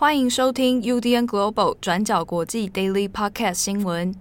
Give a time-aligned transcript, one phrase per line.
[0.00, 4.14] 欢迎收听 UDN Global 转角国际 Daily Podcast 新闻。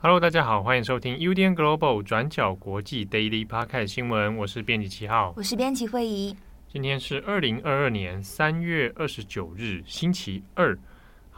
[0.00, 4.36] Hello，大家好，欢迎收听 UDN Global 转角国际 Daily Podcast 新闻。
[4.36, 6.34] 我是编辑七号，我是编辑惠仪。
[6.66, 10.76] 今天是二零二二年三月二十九日，星期二。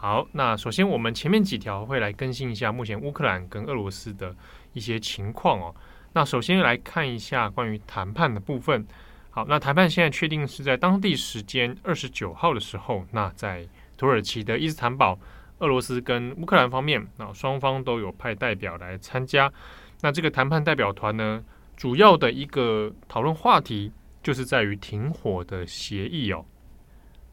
[0.02, 4.34] 好，那首先我们前面几条会来更新一下目前乌克兰跟俄罗斯的
[4.72, 5.74] 一些情况哦。
[6.14, 8.86] 那首先来看一下关于谈判的部分。
[9.28, 13.68] 好，那谈判现在确定是在当地时间二十九号的时候，那在
[13.98, 15.18] 土耳其的伊斯坦堡，
[15.58, 19.52] 俄罗斯跟乌克兰方面，那双方都有派代表来参加。
[20.00, 21.44] 那这个谈判代表团呢，
[21.76, 26.42] 主要的一个讨论话题就是在于停火的协议哦。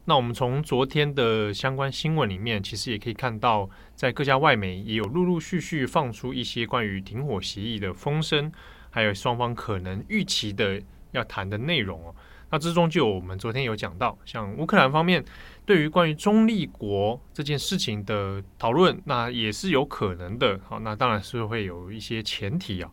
[0.09, 8.49] 那我们从昨天的相关新闻里面，其实也可以看到，在各家外媒也有陆陆续续放出一些关于停火协议的风声，
[8.89, 12.15] 还有双方可能预期的要谈的内容哦。
[12.49, 15.21] 那之中就有我们昨天有讲到，像乌克兰方面
[15.65, 20.57] 对于关于中立国这件事情的讨论，那也是有可能的。
[20.69, 22.89] 好，那当然是会有一些前提啊。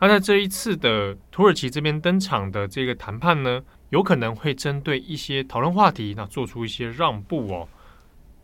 [0.00, 7.68] 那在这一次的土耳其这边登场的这个谈判呢，有可能会针对一些讨论话题，那做出一些让步哦。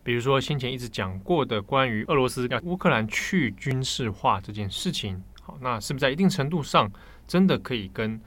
[0.03, 6.91] 比如说先前一直讲过的关于俄罗斯乌克兰去军事化这件事情，好，那是不是在一定程度上
[7.27, 8.19] 真的可以跟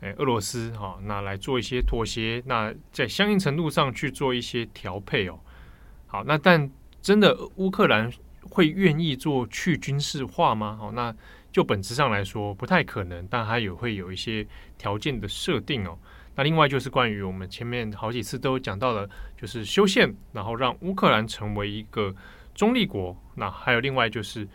[0.00, 2.42] 诶俄罗斯哈那来做一些妥协？
[2.46, 5.38] 那在相应程度上去做一些调配哦。
[6.08, 6.68] 好，那但
[7.00, 8.10] 真的乌克兰
[8.42, 10.76] 会愿意做去军事化吗？
[10.80, 11.14] 好，那
[11.52, 14.46] 就本质上来说不太可能，但它也会有一些
[14.78, 15.98] 条件的设定哦。
[16.36, 22.14] 那另外就是关于我们前面好几次都讲到的，就是修宪，然后让乌克兰成为一个
[22.54, 23.16] 中立国。
[23.34, 24.48] 那还有另外就是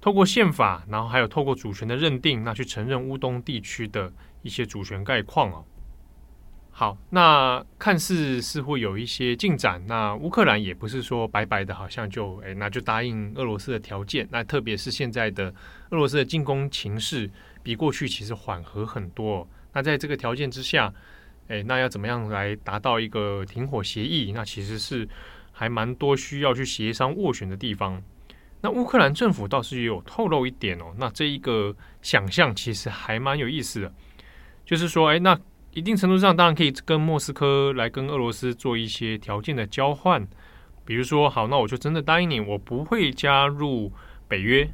[0.00, 5.64] 透过宪法，然后还有透过主权的认定，那去承认乌东地区的一些主权概况哦。
[6.80, 9.84] 好，那看似似乎有一些进展。
[9.86, 14.26] 那乌克兰也不是说白白的，好像就诶，那就答应俄罗斯的条件。
[14.30, 15.54] 那特别是现在的
[15.90, 17.30] 俄罗斯的进攻情势
[17.62, 19.46] 比过去其实缓和很多。
[19.74, 20.90] 那在这个条件之下，
[21.48, 24.32] 诶，那要怎么样来达到一个停火协议？
[24.32, 25.06] 那其实是
[25.52, 28.02] 还蛮多需要去协商斡旋的地方。
[28.62, 30.94] 那乌克兰政府倒是也有透露一点哦。
[30.96, 33.92] 那这一个想象其实还蛮有意思的，
[34.64, 35.38] 就是说，诶，那
[35.72, 40.26] 一定程度上当然可以跟莫斯科来跟俄罗斯做一些条件的交换，
[40.84, 43.92] 比如说，好，那我就真的答应你，我不会加入
[44.26, 44.68] 北约。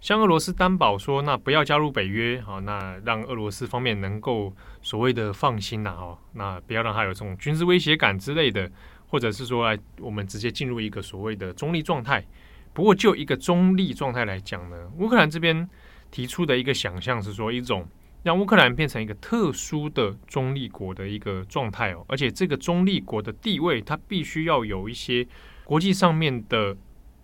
[0.00, 8.70] 向俄罗斯担保说，那不要加入北约，好，那让俄罗斯方面能够所谓的放心呐，哦，那不要让他有这种军事威胁感之类的，
[9.08, 12.24] 或者是说，哎，我们直接进入一个所谓的中立状态。
[12.72, 15.68] 不过，就一个中立状态来讲呢，乌克兰这边
[16.10, 17.86] 提出的一个想象是说，一种
[18.22, 25.26] 让乌克兰变成一个特殊的中立国的一个状态哦，而且这个中立国的地位，它必须要有一些
[25.64, 26.76] 国际上面的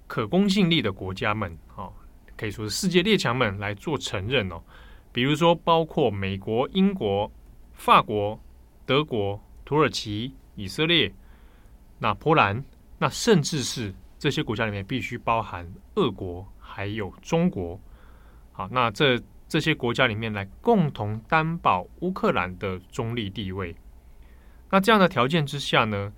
[0.07, 1.93] 可公信力的国家们，哦。
[2.39, 4.63] 可以说是世界列强们来做承认哦，
[5.11, 7.33] 比如说包括美国、英国、
[7.73, 8.39] 法国、
[8.85, 11.15] 德国、土耳其、以色列、
[11.99, 12.63] 那波兰，
[12.99, 17.81] 那甚至是这些国家里面必须包含俄国还有中国。
[18.53, 19.19] 好，那这
[19.49, 23.75] 这些国家里面来共同担保乌克兰的中立地位。
[24.71, 26.13] 那这样的条件之下呢，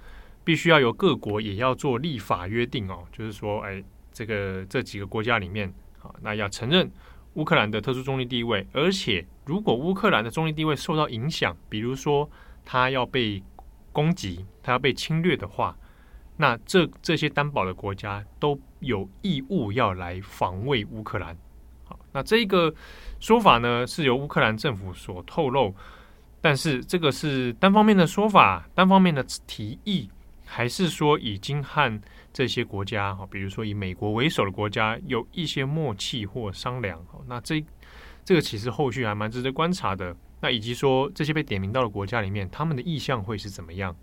[0.45, 5.73] 必须要由各国也要做立法约定哦，就是说，哎，这个这几个国家里面。
[5.99, 6.91] 好，那要承认
[7.35, 12.31] 乌克兰的特殊中立地位，而且如果乌克兰的中立地位受到影响，比如说
[12.65, 13.43] 他要被
[13.93, 15.77] 攻击，他要被侵略的话，
[16.37, 21.37] 那这这些担保的国家都有义务要来防卫乌克兰。
[22.19, 22.75] 那这个
[23.21, 25.73] 说法呢，是由乌克兰政府所透露，
[26.41, 30.11] 但是这个是单方面的说法，单方面的提议，
[30.45, 32.01] 还是说已经和
[32.33, 37.65] 这些国家哈，比如说以美国为首的国家有一些默契或商量，那这
[38.25, 40.17] 这个其实后续还蛮值得观察的。
[40.41, 43.95] 那以及说这些被点名到的国家里面，他们的意向会是怎么样？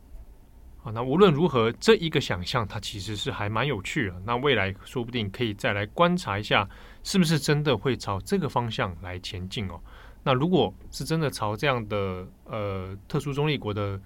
[0.85, 4.21] 啊，那无论如何，这一个想象它其实是还蛮有趣的。
[4.23, 6.69] 那未来说不定可以再来观察一下，
[7.03, 9.81] 是不是真的会朝这个方向来前进哦？
[10.23, 13.99] 那如果是真的朝这样的呃特殊中立国的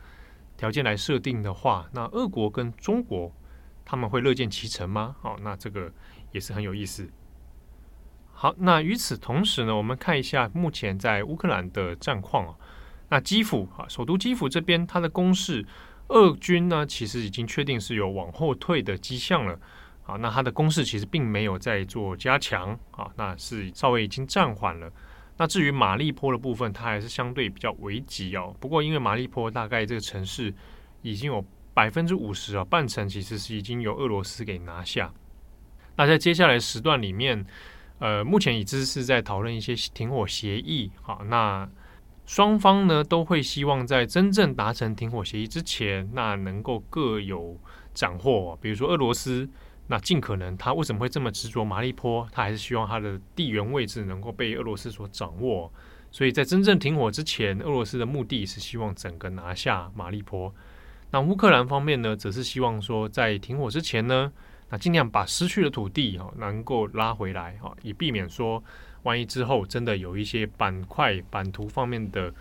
[0.58, 3.32] 条件来设定的话，那俄国跟中国。
[3.92, 5.16] 他们会乐见其成吗？
[5.20, 5.92] 好，那这个
[6.32, 7.10] 也是很有意思。
[8.32, 12.54] 好，那与此同时呢，我们看一下目前在乌克兰的战况啊。
[13.10, 15.66] 那基辅啊，首都基辅这边，它的攻势，
[16.10, 19.60] 俄军呢其实已经确定是有往后退的迹象了。
[20.06, 24.92] 啊，那它的攻势其实并没有在做加强啊，那是稍微已经暂缓了。
[25.38, 28.56] 那至于马利坡的部分，它还是相对比较危急哦。
[28.60, 30.52] 不过因为马利坡大概这个城市
[31.04, 31.46] 已经有
[31.76, 35.14] 百分之五十啊，半城其实是已经由俄罗斯给拿下。
[35.96, 37.46] 那在接下来时段里面，
[38.00, 40.92] 呃，目前已知是在讨论一些停火协议。
[41.04, 41.70] 好，那
[42.30, 47.58] 双方呢都会希望在真正达成停火协议之前，那能够各有
[47.92, 48.56] 斩获。
[48.62, 49.50] 比如说俄罗斯。
[49.88, 52.28] 那尽可能，他为什么会这么执着马利坡？
[52.32, 55.74] 他还是希望他的地缘位置能够被俄罗斯所掌握。
[56.12, 60.54] 所以在真正停火之前，俄罗斯的目的是希望整个拿下马利坡。
[61.10, 64.32] 那乌克兰方面呢，则是希望说，在停火之前呢，
[64.70, 68.64] 那尽量把失去的土地哈能够拉回来哈，以避免说，
[69.04, 72.34] 万一之后真的有一些板块、版图方面的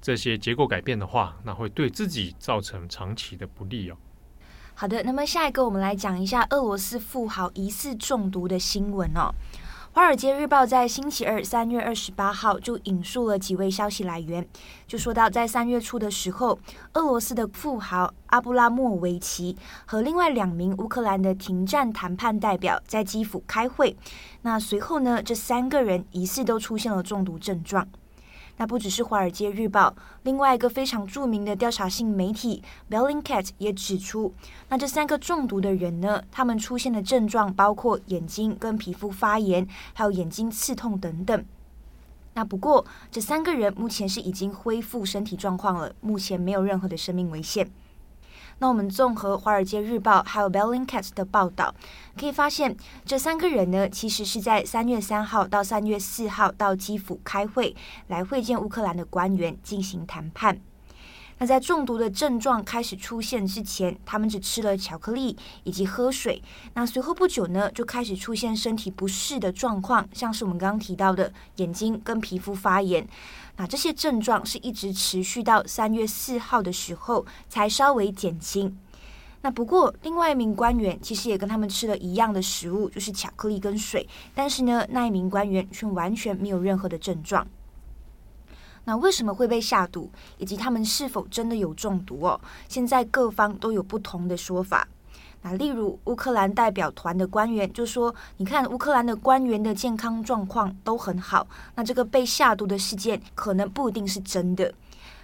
[0.00, 3.96] 这些结构改变的话，那会对自己造成长期的不利哦。
[4.74, 9.34] 好的，那么下一个我们来讲一下俄罗斯富豪疑似中毒的新闻哦。
[9.92, 14.46] 《华尔街日报》在星期二三月二十八号就引述了几位消息来源，
[14.86, 16.56] 就说到在三月初的时候，
[16.92, 19.56] 俄罗斯的富豪阿布拉莫维奇
[19.86, 23.96] 和另外两名乌克兰的停战谈判代表在基辅开会，
[24.42, 27.88] 那随后呢，这三个人疑似都出现了中毒症状。
[28.60, 29.88] 那不只是《华尔街日报》，
[30.22, 34.34] 另外一个非常著名的调查性媒体 Bellingcat 也指出，
[34.68, 41.42] 那这三个中毒的人呢，他们出现的症状包括眼睛跟皮肤发炎，还有眼睛刺痛等等。
[42.34, 47.66] 那不过这三个人目前是已经恢复身体状况了，目前没有任何的生命危险。
[48.60, 51.74] 那我们综合《华尔街日报》还有 Bellingcat 的报道，
[52.18, 52.76] 可以发现
[53.06, 57.74] 这三个人呢，其实是在三月三号到三月四号到基辅开会，
[58.08, 60.60] 来会见乌克兰的官员进行谈判。
[61.38, 65.34] 那在中毒的症状开始出现之前，他们只吃了巧克力
[65.64, 66.42] 以及喝水。
[66.74, 73.08] 那随后不久呢，就开始出现身体不适的状况，像是我们刚刚提到的眼睛跟皮肤发炎。
[73.60, 78.74] 那这些症状是一直持续到三月四号的时候才稍微减轻。
[79.42, 87.46] 那不过另外一名官员其实也跟他们吃了一样的食物，就是巧克力跟水，但是呢，那一名官员却完全没有任何的症状。
[88.84, 92.40] 那为什么会被下毒，以及他们是否真的有中毒哦？
[92.66, 94.88] 现在各方都有不同的说法。
[95.42, 104.72] 那例如乌克兰代表团的官员就说：“你看，乌克兰的官员的健康状况都很好，那这个被下毒的事件可能不一定是真的。”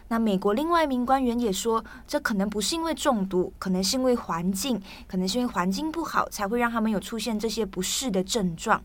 [0.08, 8.82] 那美国另外一名官员也说：“这可能不是因为中毒，可能是因为环境，可能是因为环境不好，才会让他们有出现这些不适的症状。”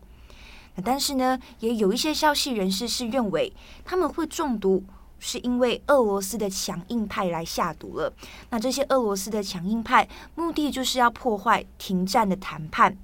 [0.74, 3.52] 那但是呢，也有一些消息人士是认为
[3.84, 4.82] 他们会中毒，
[5.24, 8.12] 是因为俄罗斯的强硬派来下毒了。
[8.50, 12.98] 那这些俄罗斯的强硬派目的就是要破坏停战的谈判。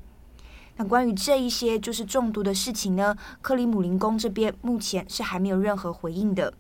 [0.77, 6.53] 那关于这一些就是中毒的事情呢，克里姆林宫这边目前是还没有任何回应的。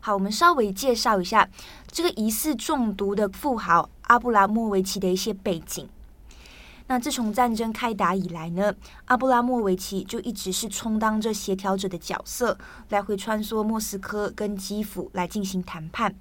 [0.00, 1.46] 好，我们稍微介绍一下
[1.90, 5.86] 这个疑似中毒的富豪阿布拉莫维奇的一些背景。
[6.90, 12.58] 那自从战争开打以来呢，阿布拉莫维奇就一直是充当着协调者的角色，
[12.88, 16.12] 来回穿梭莫斯科跟基辅来进行谈判。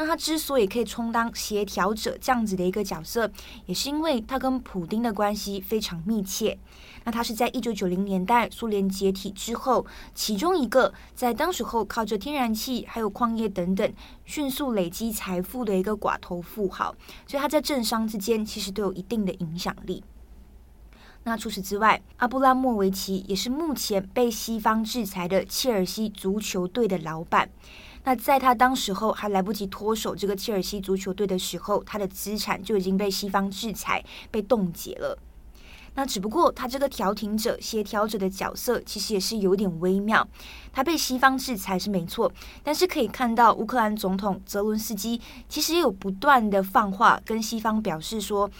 [0.00, 3.30] 那他之所以可以充当协调者这样子的一个角色，
[3.66, 6.58] 也是因为他跟普丁的关系非常密切。
[7.04, 13.92] 那他是在一九九零年代苏联解体之后，其中一个在当时候靠着天然气还有矿业等等
[14.24, 16.94] 迅速累积财富的一个寡头富豪，
[17.26, 20.02] 所以他在政商之间其实都有一定的影响力。
[21.24, 27.50] 那除此之外，阿布拉莫维奇也是目前被西方制裁的切尔西足球队的老板。
[28.04, 35.18] 那在他当时候还来不及脱手这个切尔西足球队的时候，他的资产就已经被西方制裁、被冻结了。
[35.94, 40.26] 那只不过他这个调停者、协调者的角色其实也是有点微妙。
[40.72, 48.50] 他被西方制裁是没错，但是可以看到乌克兰总统泽伦斯基其实也有不断的放话跟西方表示说。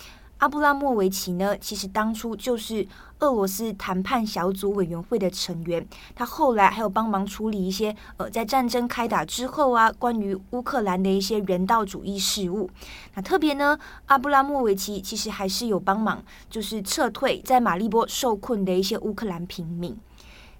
[0.41, 2.87] 阿布拉莫维奇呢，其实当初就是
[3.19, 5.87] 俄罗斯谈判小组委员会的成员。
[6.15, 12.71] 他后来还有帮忙处理一些呃，在战争开打之后啊，关于乌克兰的一些人道主义事务。
[13.15, 19.95] 那特别呢，阿布拉莫维奇其实还是有帮忙，就是撤退在马利波受困的一些乌克兰平民。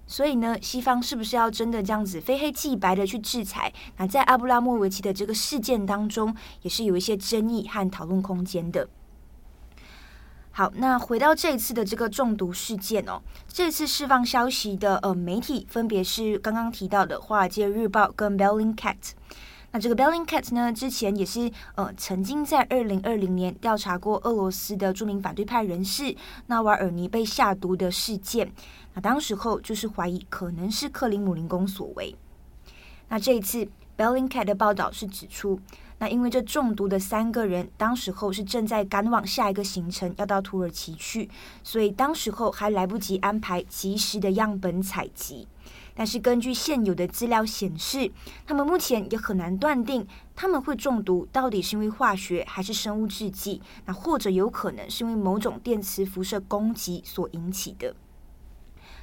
[0.07, 3.73] 所以呢，西方是不是要真的这样子非黑即白的去制裁？
[3.97, 8.87] 那在阿布拉莫维奇的这个事件当中，也是有一些争议和讨论空间的。
[10.53, 19.13] 好，那回到这一次的这个中毒事件哦，这次释放消息的呃媒体分别是刚刚提到的《华尔街日报》跟 Bellingcat。
[19.71, 26.15] 那这个 Bellingcat 呢，之前也是呃曾经在二零二零年调查过俄罗斯的著名反对派人士
[26.49, 28.53] 纳瓦尔尼被下毒的事件。
[28.95, 32.17] 那当时候就是怀疑可能是克林姆林宫所为。
[33.09, 35.61] 那这一次 Bellingcat 的报道是指出，
[36.01, 41.29] 那因为这中毒的三个人当时候是正在赶往下一个行程，要到土耳其去，
[41.63, 45.47] 所以当时候还来不及安排及时的样本采集。
[45.95, 48.11] 但是根据现有的资料显示，
[48.47, 57.95] 他们目前也很难断定他们会中毒到底是因为化学还是生物制剂，那或者有可能是因为某种电磁辐射攻击所引起的。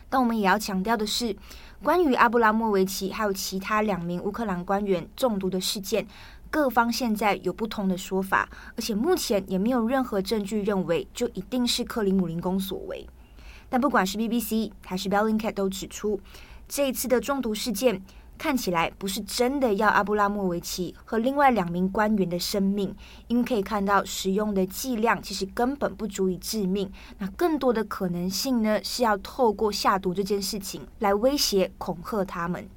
[0.10, 1.36] 但我们也要强调的是，
[1.84, 6.08] 关于阿布拉莫维奇还有其他两名乌克兰官员中毒的事件，
[6.58, 13.08] 各方现在有不同的说法，而且目前也没有任何证据认为就一定是克林姆林宫所为。
[13.70, 16.20] 但不管是 BBC 还是 Bellingcat 都指出。
[16.68, 18.02] 这一次的中毒事件
[18.40, 22.92] 看起来不是真的要阿布拉莫维奇和另外两名官员的生命，
[23.28, 26.92] 因为可以看到使用的剂量其实根本不足以致命。
[27.20, 32.68] 那更多的可能性呢，是要透过下毒这件事情来威胁恐吓他们。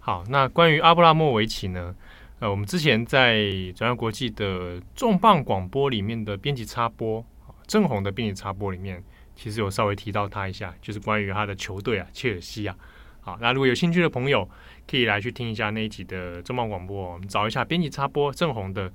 [0.00, 1.94] 好，那关于阿布拉莫维奇呢？
[2.40, 7.22] 呃，我们之前在转角国际的重磅广播里面的编辑插播，
[7.66, 9.04] 郑红的编辑插播里面，
[9.36, 12.74] 其实有稍微提到他一下，就是关于他的球队啊，切尔西啊。
[13.20, 14.48] 好，那如果有兴趣的朋友，
[14.88, 17.12] 可以来去听一下那一集的重磅广播。
[17.12, 18.90] 我们找一下编辑插播郑红的，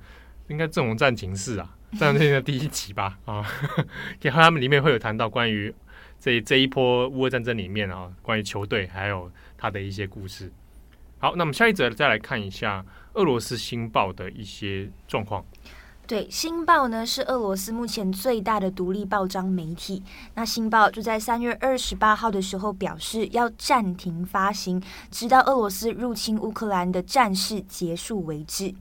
[0.48, 3.46] 应该郑红战情室啊，战那个第一集吧啊，
[4.22, 5.72] 然后他们里面会有谈到关于
[6.18, 10.52] 这这一波乌俄战争里面啊，关于球队还有他的一些故事。
[11.18, 12.84] 好，那么下一则再来看一下
[13.16, 15.44] 俄罗斯新报的一些状况。
[16.06, 20.00] 对，《新报》呢是俄罗斯目前最大的独立报章媒体。
[20.34, 24.80] 那《新报》就在三月二十八号的时候表示要暂停发行，
[25.10, 28.72] 直到俄罗斯入侵乌克兰的战事结束为止。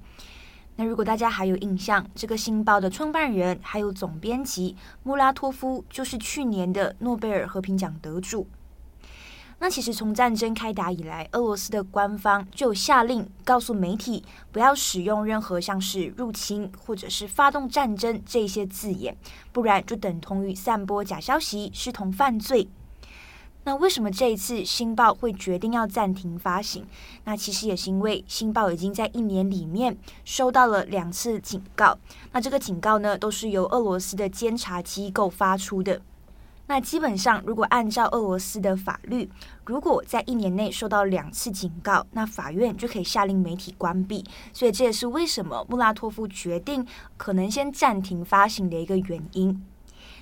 [0.76, 8.46] 那如果大家还有印象，这个《新报》的创办人还有总编辑穆拉托夫就是去年的诺贝尔和平奖得主。
[9.58, 19.18] 那其实从战争开打以来，俄罗斯的官方就下令告诉媒体不要使用任何像是入侵或者是发动战争这些字眼，
[19.52, 22.68] 不然就等同于散播假消息，视同犯罪。
[23.64, 26.86] 那为什么这一次《新报》会决定要暂停发行？
[27.24, 31.98] 那其实也是因为《新报》已经在一年里面收到了两次警告，
[32.32, 36.00] 那这个警告呢，都是由俄罗斯的监察机构发出的。
[36.68, 39.30] 那基本上，如果按照俄罗斯的法律，
[39.66, 44.26] 如果在一年内受到两次警告，那法院就可以下令媒体关闭。
[44.52, 46.86] 所以这也是为什么穆拉托夫决定
[47.18, 49.64] 可能先暂停发行的一个原因。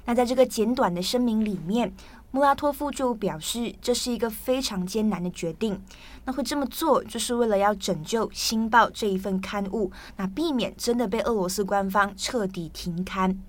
[0.06, 1.94] 那在这个简短的声明里面，
[2.32, 5.82] 穆拉托夫就表示这是一个非常艰难的决定。
[6.26, 13.40] 那会这么做，就是为了要拯救《星报》这一份刊物，那避免真的被俄罗斯官方彻底停刊。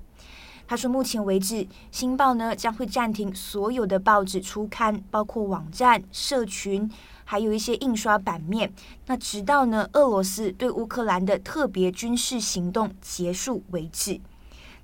[0.66, 1.56] 他说，目前为止，
[1.90, 6.90] 《新报》呢将会暂停所有的报纸出刊，包括网站、社群，
[7.25, 8.73] 还有一些印刷版面。
[9.06, 14.21] 那直到呢俄罗斯对乌克兰的特别军事行动结束为止。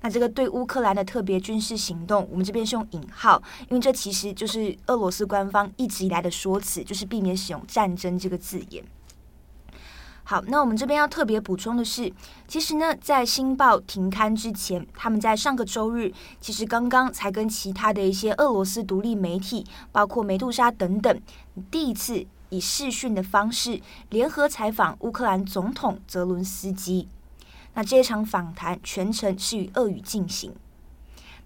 [0.03, 8.83] 那这个对乌克兰的特别军事行动，我们这边是用引号，因为这其实就是俄罗斯官方一直以来的说辞，就是避免使用战争这个字眼。
[10.31, 12.09] 好，那我们这边要特别补充的是，
[12.47, 16.09] 其实呢，在《星报》停刊之前，他们在上个周日，
[16.39, 21.21] 其实刚刚才跟其他的一些俄罗斯独立媒体，包括梅杜莎等等，
[21.69, 27.09] 第一次以视讯的方式联合采访乌克兰总统泽伦斯基。
[27.73, 30.53] 那这一场访谈全程是与俄语进行。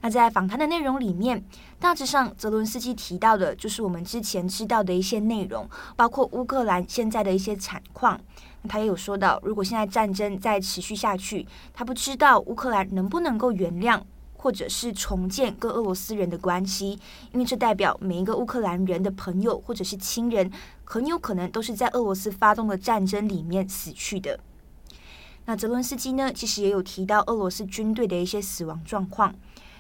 [0.02, 1.44] 那在访谈的内容里面，
[1.80, 8.22] 大致上泽伦斯基提到的就是我们之前知道的一些内容，包括乌克兰现在的一些产况。
[8.68, 14.02] 他也有说到，如果现在战争再持续下去，他不知道乌克兰能不能够原谅
[14.34, 17.00] 或者是重建跟俄罗斯人的关系，
[17.32, 20.52] 因为这代表每一个乌克兰人的朋友或者是亲人，
[20.84, 24.40] 很有可能都是在俄罗斯发动的战争里面死去的。
[25.46, 29.34] 那泽伦斯基呢，其实也有提到俄罗斯军队的一些死亡状况。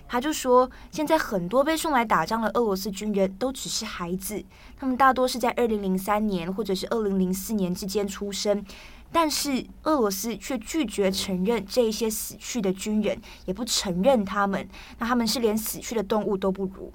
[0.07, 4.43] 他就说，现在很多被送来打仗的俄罗斯军人都只是孩子，
[4.77, 8.63] 他们大多是在二零零三年或者是二零零四年之间出生，
[9.11, 14.69] 但是俄罗斯却拒绝承认这一些死去的军人，也不承认他们，
[14.99, 16.93] 那他们是连死去的动物都不如。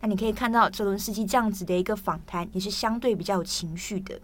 [0.00, 4.20] 那你可以看到泽伦斯基这样子的一个访谈，也是相对比较有情绪的。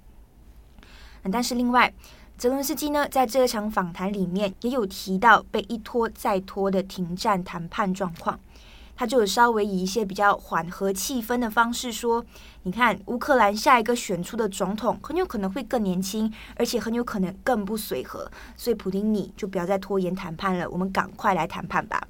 [1.30, 1.94] 但是另外。
[2.36, 8.38] 泽伦斯基呢，在这场访谈里面也有提到被一拖再拖的停战谈判状况。
[8.96, 12.24] 他就有稍微以一些比较缓和气氛的方式说
[12.62, 18.30] ：“你看，乌克兰下一个选出的总统很有可能会更年轻，而且很有可能更不随和。
[18.56, 22.06] 所以，普丁你就不要再拖延谈判了，我们赶快来谈判吧。”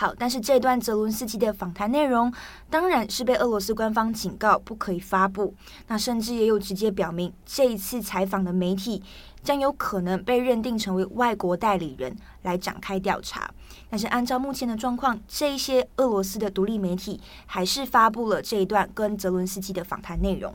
[0.00, 2.32] 好，但是这段泽伦斯基的访谈内容
[2.70, 5.54] 当然是被俄罗斯官方警告不可以发布。
[5.88, 9.02] 那甚至也有直接表明，这一次采访的媒体
[9.42, 13.52] 将有可能被认定成为外国代理人来展开调查。
[13.90, 20.54] 但是按照目前的状况，这一些俄罗斯的独立媒体还是发布了这一段跟泽伦斯基的访谈内容。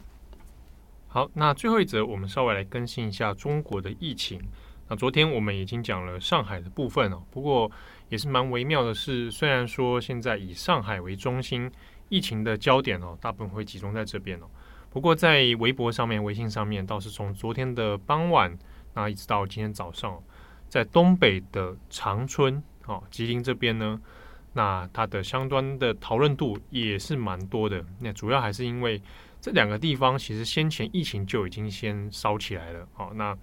[1.07, 4.41] 好，那最后一则，我们稍微来更新一下中国的疫情。
[4.87, 7.71] 那昨天我们已经讲了上海的部分哦，不过。
[8.07, 11.71] 也是蛮微妙的是，虽然说现在以上海为中心，
[12.07, 14.45] 疫情的焦点哦，大部分会集中在这边哦。
[14.91, 18.55] 不过在微博上面、微信上面，倒是从昨天的傍晚，
[18.93, 20.21] 那一直到今天早上，
[20.69, 23.99] 在东北的长春哦，吉林这边呢，
[24.53, 27.83] 那它的相关的讨论度也是蛮多的。
[27.99, 29.01] 那主要还是因为
[29.41, 33.11] 这两个地方其实先前疫情就已经先烧起来了哦。
[33.15, 33.35] 那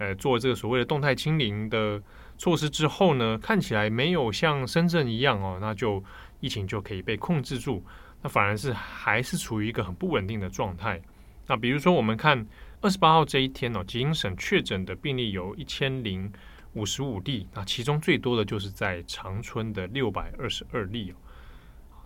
[0.00, 2.02] 呃，做这个所谓的动态清零的。
[2.40, 6.02] 措施之后呢，看起来没有像深圳一样哦，那就
[6.40, 7.84] 疫情就可以被控制住，
[8.22, 10.98] 那反而是还是处于一个很不稳定的状态。
[11.46, 12.46] 那比如说，我们看
[12.80, 16.32] 二十八号这一天哦，吉林省确诊的病例有一千零
[16.72, 21.16] 五十五例，那其中最多的就是在长春的六百二十二例哦。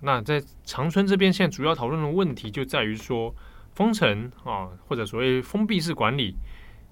[0.00, 3.32] 那在长春这边，现在主要讨论的问题就在于说
[3.76, 6.34] 封城啊，或者所谓封闭式管理。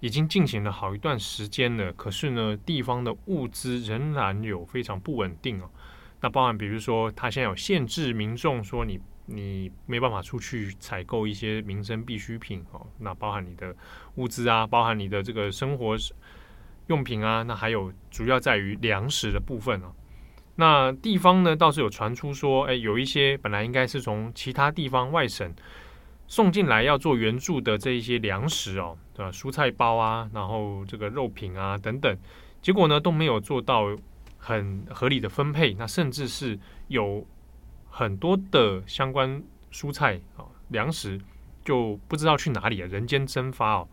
[0.03, 5.71] 已经进行了好一段时间了，可是呢，地方的物资仍然有非常不稳定哦。
[6.21, 12.85] 那包含比如说，他现在有限制民众说你你没办法出去采购一些民生必需品哦。
[12.99, 13.73] 那包含你的
[14.17, 15.97] 物资啊，包含你的这个生活
[16.89, 19.93] 用品啊，那还有主要在于粮食的部分哦。
[20.57, 25.55] 那地方呢倒是有传出说，哎，有一些本来应该是从其他地方外省。
[26.33, 29.31] 送进来要做援助的这一些粮食哦，对吧？
[29.31, 32.17] 蔬菜包啊，然后这个肉品啊等等，
[32.63, 33.95] 结果呢都没有做到
[34.39, 36.59] 很合理的分配，那甚至是
[36.89, 37.27] 有
[37.91, 41.21] 很多的相关蔬菜啊粮食
[41.63, 43.89] 就不知道去哪里了，人间蒸发哦。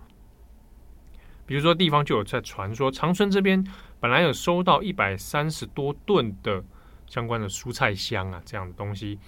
[1.45, 3.61] 比如说地方就有在传说，长春这边
[3.99, 6.63] 本来有收到一百三十多吨的
[7.05, 9.19] 相关的蔬菜箱啊这样的东西。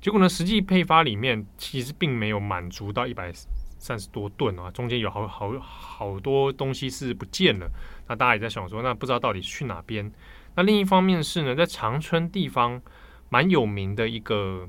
[0.00, 3.30] 结果呢，实际配发里面其实并没有满足到一百
[3.78, 7.70] 三十多吨啊，中间有好好好多东西是不见了。
[8.08, 10.10] 那大家也在想说，那不知道到底去哪边？
[10.54, 12.80] 那另一方面是呢，在长春地方
[13.28, 14.66] 蛮有名的一个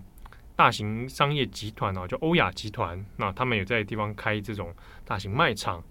[0.56, 3.04] 大型商业集团哦，叫欧亚集团。
[3.16, 4.74] 那他们有在地方开这种
[5.06, 5.82] 大型卖场。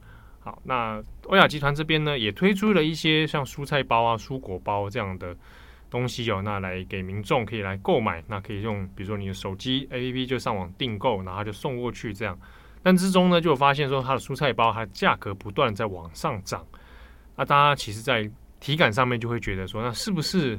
[0.40, 5.34] 好，那欧亚集团这边呢，也推出了一些像蔬菜包啊、蔬果包这样的。
[5.90, 12.38] 东西哦，那来给民众可以来购买，那可以用，比如说你的手机 APP 就上网订购，然后就送过去这样。
[12.82, 16.64] 但之中呢，就发现说它的蔬菜包它价格不断在往上涨。
[17.36, 20.58] 那大家其实，在体感上面就会觉得说，那是不是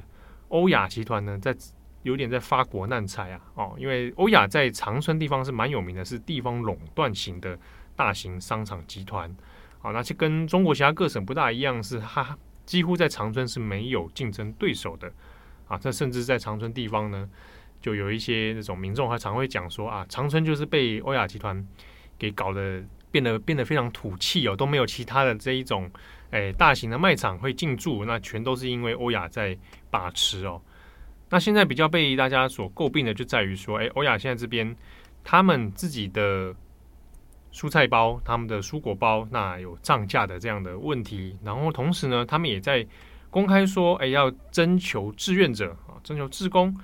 [0.50, 1.56] 欧亚集团呢，在
[2.04, 3.42] 有点在发国难财啊？
[3.56, 7.58] 哦，因为欧亚在长春地方是蛮有名的，是地方垄断型的
[7.96, 9.34] 大型商场集团。
[9.80, 12.38] 好，那就跟中国其他各省不大一样，是哈。
[12.72, 15.12] 几乎在长春是没有竞争对手的
[15.68, 15.78] 啊！
[15.78, 17.30] 这甚至在长春地方呢，
[17.82, 21.68] 就有一些那种民众还常会讲说啊，长春就是被欧亚集团
[22.18, 22.82] 给搞得
[23.12, 25.92] 变得变得非常土气哦，都没有其他的这一种
[26.30, 29.58] 诶大型的卖场会进驻，那全都是因为欧亚在
[29.90, 30.62] 把持哦。
[31.30, 34.74] 那现在比较被大家所诟病的就在于说，诶，欧亚现在这边
[35.26, 36.56] 他们自己的。
[37.52, 41.38] 蔬菜包，他们的蔬果包，那有涨价的这样的问题。
[41.44, 42.86] 然后同时呢，他们也在
[43.30, 46.76] 公开说，哎，要征求志愿者啊，征求志工，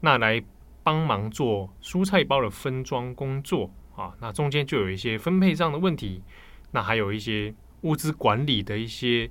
[0.00, 0.42] 那来
[0.82, 4.14] 帮忙做蔬菜包的分装工作啊。
[4.20, 6.22] 那中间就有一些分配上的问题，
[6.70, 9.30] 那还有一些物资管理的一些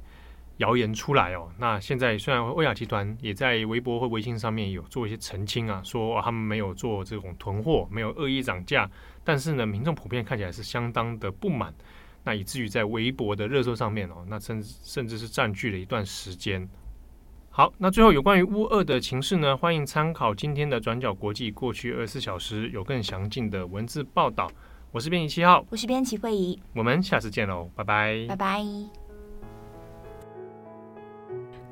[0.57, 1.49] 谣言出来哦。
[1.57, 8.89] 那现在虽然欧亚集团也在微博或微信上面有做一些澄清啊，说他们没有做这种囤货，没有恶意涨价。
[9.23, 11.73] 但是呢，民众普遍看起来是相当的不满，
[12.23, 16.67] 那以至于在微博的热搜上面哦，那甚至甚至是占据了一段时间。
[17.49, 24.49] 好，那最后有关于乌二的情势呢，欢迎参考今天的转角国际过去二十四小时有更详尽的文字报道。
[24.91, 29.02] 我是编辑七号，我是编辑慧仪，我们下次见喽，拜拜，拜拜。